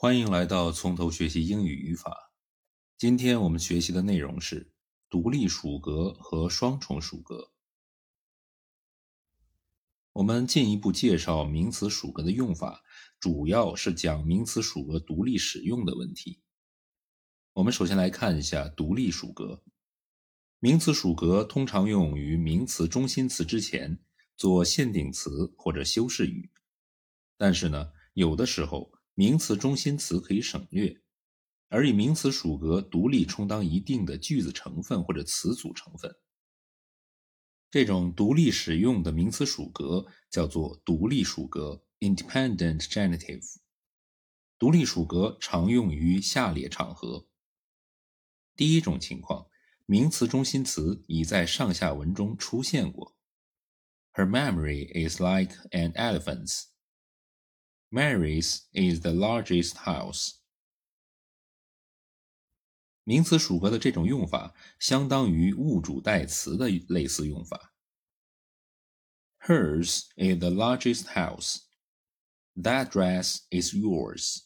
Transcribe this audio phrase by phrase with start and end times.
[0.00, 2.32] 欢迎来到从头学习英语语法。
[2.96, 4.72] 今天我们学习的内容是
[5.10, 7.50] 独立属格和双重属格。
[10.12, 12.84] 我们进一步介绍名词属格的用法，
[13.18, 16.42] 主要是讲名词属格独立使用的问题。
[17.54, 19.64] 我们首先来看一下独立属格。
[20.60, 23.98] 名词属格通常用于名词中心词之前
[24.36, 26.52] 做限定词或者修饰语，
[27.36, 28.96] 但是呢，有的时候。
[29.18, 30.96] 名词中心词可以省略，
[31.66, 36.14] 而以名词属格独立充当一定的句子成分或者词组成分。
[37.68, 43.56] 这种独立使用的名词属格叫做独立属格 （independent genitive）。
[44.56, 47.26] 独立属格常用于下列场合：
[48.54, 49.48] 第一种情况，
[49.84, 53.16] 名词中心词已在上下文中出现过。
[54.12, 56.66] Her memory is like an elephant's.
[57.89, 60.35] Mary's is the largest house。
[63.03, 67.73] 名词属格的这种用法相当于物主代词的类似用法。
[69.39, 71.63] Hers is the largest house.
[72.55, 74.43] That dress is yours。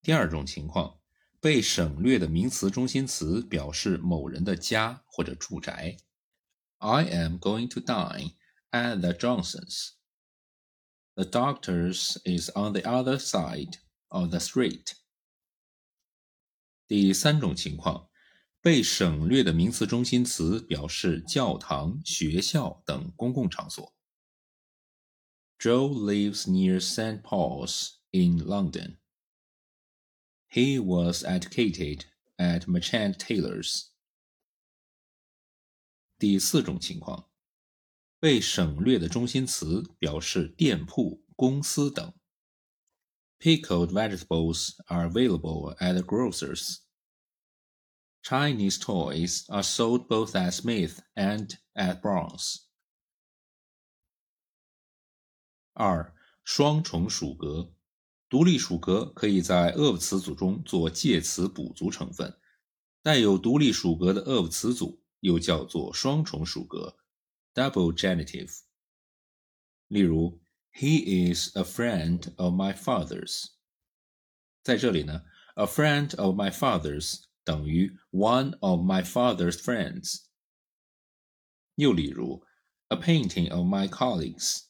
[0.00, 1.00] 第二种情况，
[1.40, 5.98] 被省略的名词中心词表示某人的家或者住宅。
[6.78, 8.34] I am going to dine
[8.70, 9.96] at the Johnsons.
[11.14, 14.92] The doctor's is on the other side of the street。
[16.86, 18.10] 第三种情况，
[18.60, 23.94] 被省略的名词中心词表示教堂、学校等公共场所。
[25.58, 27.22] Joe lives near St.
[27.22, 28.98] Paul's in London.
[30.50, 32.04] He was educated
[32.36, 33.86] at Merchant Taylor's.
[36.18, 37.29] 第四种情况。
[38.21, 42.13] 被省略的中心词表示店铺、公司等。
[43.39, 46.81] Pickled vegetables are available at the grocers.
[48.21, 52.67] Chinese toys are sold both at Smith and at Brown's.
[55.73, 57.73] 二、双重属格。
[58.29, 62.37] 独立属格可以在 of 词组中做介词补足成分，
[63.01, 67.00] 带有独立属格的 of 词组又叫做双重属格。
[67.54, 68.62] double genitive。
[69.88, 70.40] 例如，
[70.72, 73.46] He is a friend of my father's。
[74.62, 75.24] 在这里呢，
[75.54, 80.26] a friend of my father's 等于 one of my father's friends。
[81.76, 82.42] 又例如，
[82.88, 84.64] a painting of my colleagues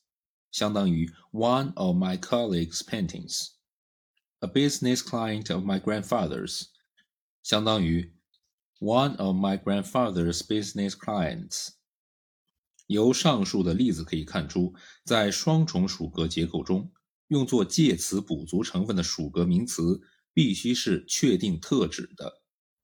[0.52, 6.66] 相当于 one of my colleagues' paintings。A business client of my grandfather's
[7.42, 8.14] 相当于
[8.80, 11.70] one of my grandfather's business clients。
[12.91, 14.73] 由上述的例子可以看出，
[15.05, 16.91] 在双重属格结构中，
[17.27, 20.01] 用作介词补足成分的属格名词
[20.33, 22.41] 必须是确定特指的，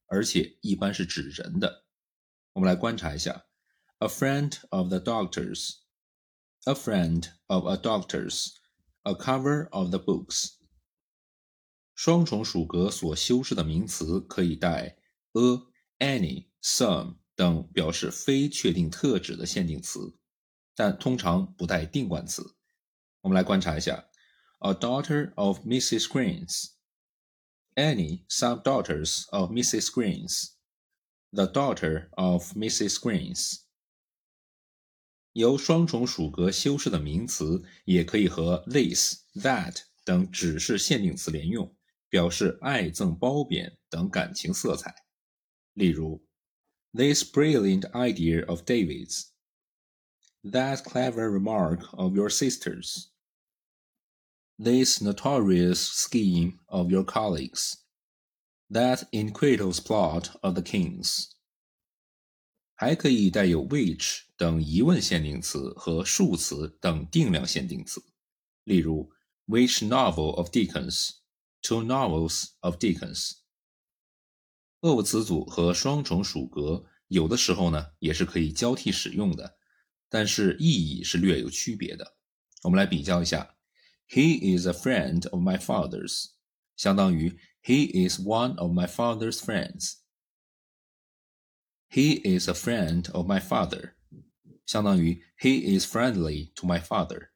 [0.08, 1.86] 而且一般是指人的。
[2.54, 3.46] 我们来观察一下
[4.00, 10.54] ：a friend of the doctor's，a friend of a doctor's，a cover of the books。
[11.94, 14.98] 双重属格所修饰的名词可以带
[15.34, 15.62] a、
[16.00, 17.18] any、some。
[17.38, 20.18] 等表示非确定特指的限定词，
[20.76, 22.56] 但通常不带定冠词。
[23.22, 24.10] 我们来观察一下
[24.58, 26.08] ：a daughter of Mrs.
[26.08, 26.66] Greens，any
[28.28, 29.92] some daughters of Mrs.
[29.92, 32.96] Greens，the daughter of Mrs.
[32.96, 33.60] Greens。
[35.34, 41.78] 由双重属格修饰的名词也可以和 this、that 等指示限定词连用，
[42.10, 44.96] 表示爱憎褒贬等感情色彩。
[45.74, 46.27] 例如。
[46.95, 49.33] This brilliant idea of David's.
[50.45, 53.11] That clever remark of your sister's.
[54.59, 57.79] This notorious scheme of your colleagues.
[58.71, 61.31] That iniquitous plot of the king's.
[62.75, 68.03] 还可以带有 which 等疑问限定词和数词等定量限定词，
[68.65, 69.11] 例如
[69.47, 71.21] Which novel of Dickens?
[71.63, 73.43] Two novels of Dickens.
[74.82, 79.58] Of 词组和双重属格有的时候呢也是可以交替使用的，
[80.10, 82.18] 但是意义是略有区别的。
[82.64, 83.56] 我们来比较一下
[84.10, 86.32] ：He is a friend of my father's，
[86.76, 89.96] 相当于 He is one of my father's friends。
[91.90, 93.94] He is a friend of my father，
[94.66, 97.30] 相当于 He is friendly to my father。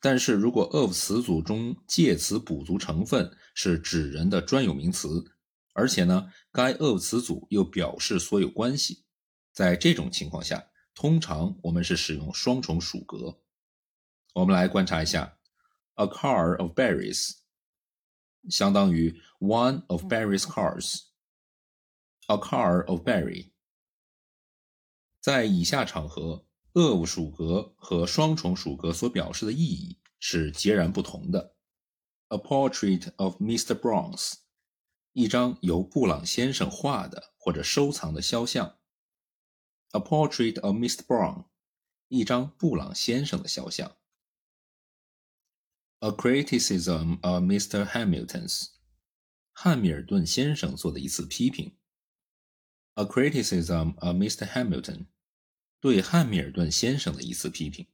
[0.00, 5.36] 但是如果 of 词组中介词补足成分是指人的专有名词。
[5.72, 9.04] 而且呢，该 of 词组又表示所有关系，
[9.52, 13.40] 在这种情况下，通常我们是使用双重属格。
[14.34, 15.38] 我们来观察一下
[15.94, 17.38] a car of Barry's，
[18.48, 21.08] 相当于 one of Barry's cars。
[22.26, 23.50] a car of Barry。
[25.20, 31.56] 在以下场合，of 属格和双重属格所表示的意义是截然不同的。
[32.28, 33.74] A portrait of Mr.
[33.74, 34.34] Bronx，
[35.12, 38.78] 一张由布朗先生画的或者收藏的肖像。
[39.90, 41.02] A portrait of Mr.
[41.02, 41.46] Brown，
[42.06, 43.96] 一张布朗先生的肖像。
[45.98, 47.84] A criticism of Mr.
[47.84, 48.68] Hamilton's，
[49.52, 51.76] 汉密尔顿先生做的一次批评。
[52.94, 54.46] A criticism of Mr.
[54.46, 55.06] Hamilton，
[55.80, 57.86] 对汉密尔顿先生的一次批评。